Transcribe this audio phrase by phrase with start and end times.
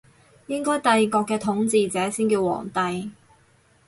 [0.47, 3.11] 應該帝國嘅統治者先叫皇帝